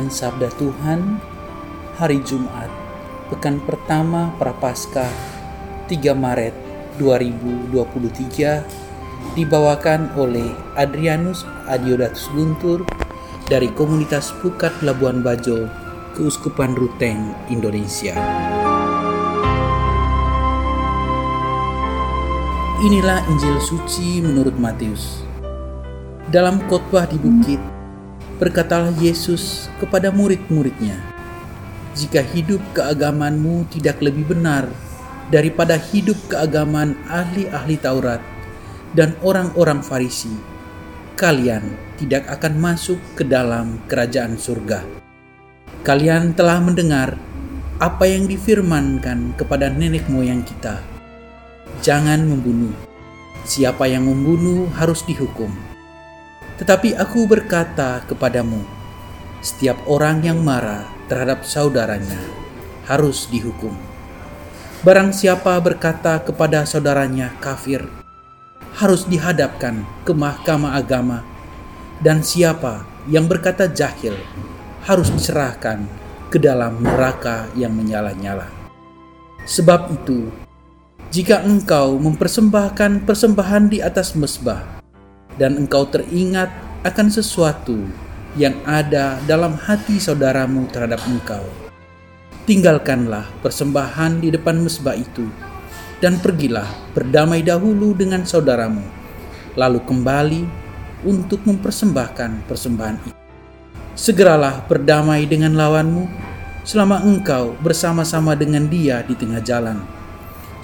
[0.00, 1.20] Renungan Sabda Tuhan
[2.00, 2.72] Hari Jumat
[3.28, 5.12] Pekan pertama Prapaskah
[5.92, 6.56] 3 Maret
[6.96, 12.88] 2023 Dibawakan oleh Adrianus Adiodatus Guntur
[13.44, 15.68] dari komunitas Pukat Labuan Bajo,
[16.16, 18.16] Keuskupan Ruteng, Indonesia.
[22.80, 25.28] Inilah Injil suci menurut Matius.
[26.32, 27.60] Dalam khotbah di bukit,
[28.40, 30.96] berkatalah Yesus kepada murid-muridnya,
[31.92, 34.66] "Jika hidup keagamanmu tidak lebih benar
[35.28, 38.24] daripada hidup keagamaan ahli-ahli Taurat
[38.96, 40.32] dan orang-orang Farisi,
[41.20, 41.62] kalian
[42.00, 44.80] tidak akan masuk ke dalam kerajaan surga.
[45.84, 47.20] Kalian telah mendengar
[47.80, 50.80] apa yang difirmankan kepada nenek moyang kita.
[51.80, 52.72] Jangan membunuh.
[53.44, 55.69] Siapa yang membunuh harus dihukum.
[56.60, 58.60] Tetapi aku berkata kepadamu,
[59.40, 62.20] setiap orang yang marah terhadap saudaranya
[62.84, 63.72] harus dihukum.
[64.84, 67.84] Barang siapa berkata kepada saudaranya kafir,
[68.76, 71.24] harus dihadapkan ke mahkamah agama,
[72.04, 74.16] dan siapa yang berkata jahil
[74.84, 75.84] harus diserahkan
[76.32, 78.48] ke dalam neraka yang menyala-nyala.
[79.44, 80.32] Sebab itu,
[81.12, 84.79] jika engkau mempersembahkan persembahan di atas mesbah,
[85.36, 86.50] dan engkau teringat
[86.82, 87.76] akan sesuatu
[88.38, 91.42] yang ada dalam hati saudaramu terhadap engkau,
[92.46, 95.26] tinggalkanlah persembahan di depan mesbah itu
[96.00, 98.82] dan pergilah berdamai dahulu dengan saudaramu,
[99.58, 100.42] lalu kembali
[101.04, 103.18] untuk mempersembahkan persembahan itu.
[103.98, 106.08] Segeralah berdamai dengan lawanmu
[106.64, 109.82] selama engkau bersama-sama dengan dia di tengah jalan,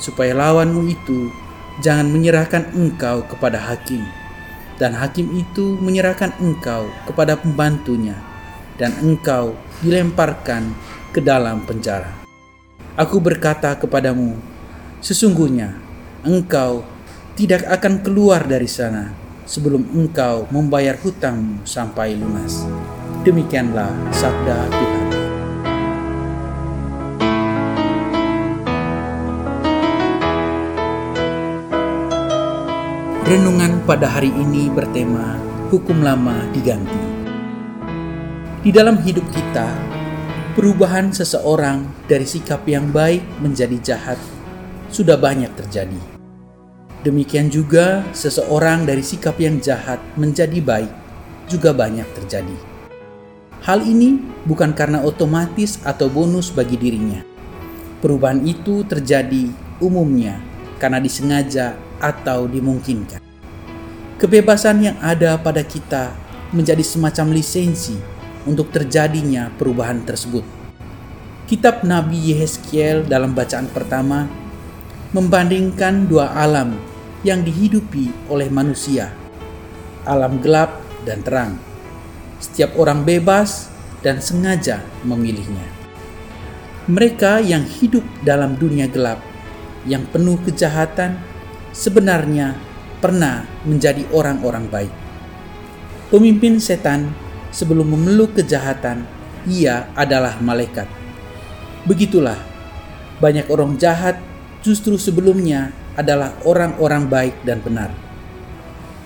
[0.00, 1.28] supaya lawanmu itu
[1.84, 4.00] jangan menyerahkan engkau kepada hakim,
[4.76, 8.16] dan hakim itu menyerahkan engkau kepada pembantunya,
[8.76, 10.72] dan engkau dilemparkan
[11.12, 12.12] ke dalam penjara.
[12.96, 14.36] Aku berkata kepadamu,
[15.04, 15.76] Sesungguhnya
[16.24, 16.82] engkau
[17.36, 19.12] tidak akan keluar dari sana
[19.44, 22.64] sebelum engkau membayar hutangmu sampai lunas.
[23.22, 24.95] Demikianlah sabda Tuhan.
[33.26, 35.34] Renungan pada hari ini bertema
[35.66, 36.94] Hukum Lama Diganti.
[38.62, 39.66] Di dalam hidup kita,
[40.54, 44.14] perubahan seseorang dari sikap yang baik menjadi jahat
[44.94, 45.98] sudah banyak terjadi.
[47.02, 50.92] Demikian juga seseorang dari sikap yang jahat menjadi baik
[51.50, 52.54] juga banyak terjadi.
[53.66, 57.26] Hal ini bukan karena otomatis atau bonus bagi dirinya.
[57.98, 59.50] Perubahan itu terjadi
[59.82, 60.38] umumnya
[60.78, 63.22] karena disengaja atau dimungkinkan.
[64.16, 66.16] Kebebasan yang ada pada kita
[66.56, 67.96] menjadi semacam lisensi
[68.48, 70.46] untuk terjadinya perubahan tersebut.
[71.46, 74.26] Kitab Nabi Yehezkiel dalam bacaan pertama
[75.14, 76.74] membandingkan dua alam
[77.22, 79.14] yang dihidupi oleh manusia,
[80.02, 81.54] alam gelap dan terang.
[82.42, 83.70] Setiap orang bebas
[84.02, 85.64] dan sengaja memilihnya.
[86.86, 89.18] Mereka yang hidup dalam dunia gelap,
[89.86, 91.18] yang penuh kejahatan,
[91.76, 92.56] sebenarnya
[93.04, 94.94] pernah menjadi orang-orang baik.
[96.08, 97.12] Pemimpin setan
[97.52, 99.04] sebelum memeluk kejahatan,
[99.44, 100.88] ia adalah malaikat.
[101.84, 102.40] Begitulah,
[103.20, 104.16] banyak orang jahat
[104.64, 107.92] justru sebelumnya adalah orang-orang baik dan benar.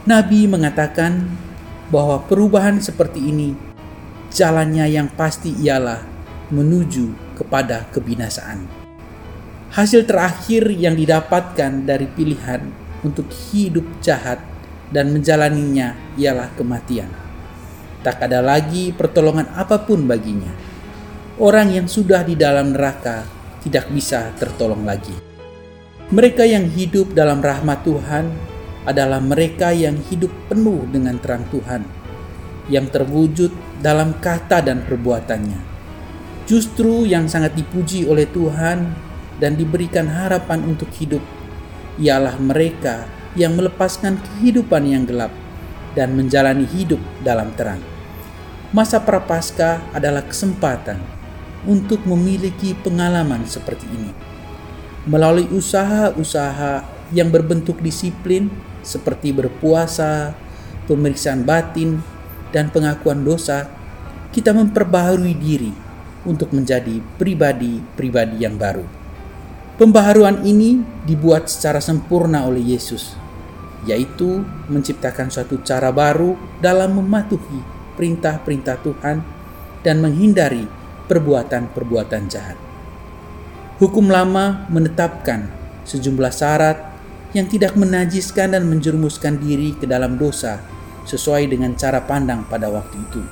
[0.06, 1.28] Nabi mengatakan
[1.92, 3.52] bahwa perubahan seperti ini
[4.30, 6.00] jalannya yang pasti ialah
[6.48, 8.79] menuju kepada kebinasaan.
[9.70, 12.58] Hasil terakhir yang didapatkan dari pilihan
[13.06, 14.42] untuk hidup jahat
[14.90, 17.06] dan menjalaninya ialah kematian.
[18.02, 20.50] Tak ada lagi pertolongan apa pun baginya.
[21.38, 23.22] Orang yang sudah di dalam neraka
[23.62, 25.14] tidak bisa tertolong lagi.
[26.10, 28.26] Mereka yang hidup dalam rahmat Tuhan
[28.90, 31.86] adalah mereka yang hidup penuh dengan terang Tuhan,
[32.66, 35.62] yang terwujud dalam kata dan perbuatannya.
[36.50, 39.09] Justru yang sangat dipuji oleh Tuhan
[39.40, 41.24] dan diberikan harapan untuk hidup
[41.96, 45.32] ialah mereka yang melepaskan kehidupan yang gelap
[45.96, 47.82] dan menjalani hidup dalam terang.
[48.70, 51.02] Masa prapaskah adalah kesempatan
[51.66, 54.12] untuk memiliki pengalaman seperti ini.
[55.08, 58.46] Melalui usaha-usaha yang berbentuk disiplin
[58.86, 60.36] seperti berpuasa,
[60.86, 61.98] pemeriksaan batin,
[62.54, 63.66] dan pengakuan dosa,
[64.30, 65.74] kita memperbaharui diri
[66.22, 68.99] untuk menjadi pribadi-pribadi yang baru.
[69.80, 70.76] Pembaharuan ini
[71.08, 73.16] dibuat secara sempurna oleh Yesus,
[73.88, 77.64] yaitu menciptakan suatu cara baru dalam mematuhi
[77.96, 79.24] perintah-perintah Tuhan
[79.80, 80.68] dan menghindari
[81.08, 82.60] perbuatan-perbuatan jahat.
[83.80, 85.48] Hukum lama menetapkan
[85.88, 86.76] sejumlah syarat
[87.32, 90.60] yang tidak menajiskan dan menjerumuskan diri ke dalam dosa
[91.08, 93.24] sesuai dengan cara pandang pada waktu itu.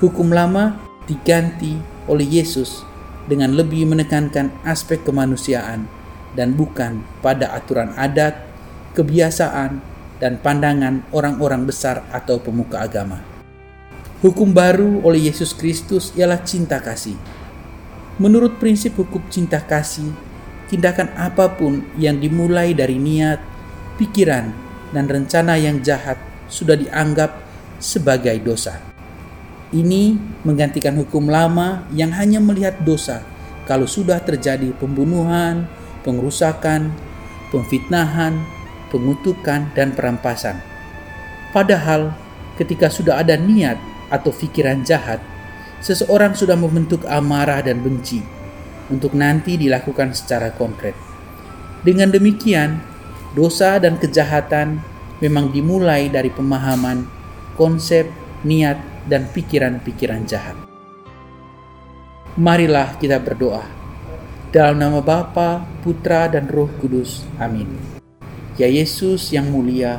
[0.00, 1.76] Hukum lama diganti
[2.08, 2.93] oleh Yesus
[3.24, 5.88] dengan lebih menekankan aspek kemanusiaan
[6.34, 8.36] dan bukan pada aturan adat,
[8.92, 9.80] kebiasaan,
[10.22, 13.20] dan pandangan orang-orang besar atau pemuka agama.
[14.24, 17.18] Hukum baru oleh Yesus Kristus ialah cinta kasih.
[18.16, 20.08] Menurut prinsip hukum cinta kasih,
[20.70, 23.42] tindakan apa pun yang dimulai dari niat,
[24.00, 24.54] pikiran,
[24.94, 26.16] dan rencana yang jahat
[26.46, 27.36] sudah dianggap
[27.82, 28.93] sebagai dosa.
[29.72, 33.24] Ini menggantikan hukum lama yang hanya melihat dosa
[33.64, 35.64] kalau sudah terjadi pembunuhan,
[36.04, 36.92] pengerusakan,
[37.48, 38.44] pemfitnahan,
[38.92, 40.60] pengutukan, dan perampasan.
[41.56, 42.12] Padahal,
[42.60, 43.80] ketika sudah ada niat
[44.12, 45.22] atau pikiran jahat,
[45.80, 48.20] seseorang sudah membentuk amarah dan benci
[48.92, 50.92] untuk nanti dilakukan secara konkret.
[51.84, 52.80] Dengan demikian,
[53.32, 54.80] dosa dan kejahatan
[55.20, 57.04] memang dimulai dari pemahaman,
[57.56, 58.08] konsep,
[58.44, 60.56] niat, dan pikiran-pikiran jahat.
[62.40, 63.64] Marilah kita berdoa.
[64.54, 67.26] Dalam nama Bapa, Putra, dan Roh Kudus.
[67.42, 67.66] Amin.
[68.54, 69.98] Ya Yesus yang mulia,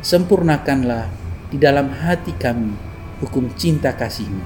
[0.00, 1.12] sempurnakanlah
[1.52, 2.72] di dalam hati kami
[3.20, 4.40] hukum cinta kasih-Mu.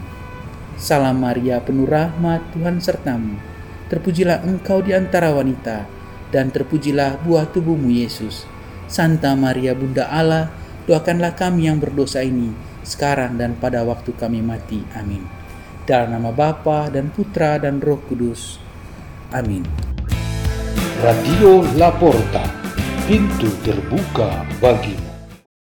[0.74, 3.38] Salam Maria penuh rahmat Tuhan sertamu.
[3.86, 5.86] Terpujilah engkau di antara wanita,
[6.34, 8.42] dan terpujilah buah tubuhmu Yesus.
[8.90, 10.50] Santa Maria Bunda Allah,
[10.90, 12.50] doakanlah kami yang berdosa ini,
[12.84, 14.84] sekarang dan pada waktu kami mati.
[14.94, 15.24] Amin.
[15.84, 18.56] Dalam nama Bapa dan Putra dan Roh Kudus.
[19.32, 19.64] Amin.
[21.04, 22.44] Radio Laporta,
[23.04, 25.03] pintu terbuka bagimu.